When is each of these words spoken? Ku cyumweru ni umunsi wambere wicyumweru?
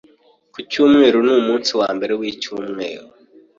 Ku 0.53 0.59
cyumweru 0.69 1.17
ni 1.25 1.31
umunsi 1.39 1.71
wambere 1.79 2.13
wicyumweru? 2.19 3.05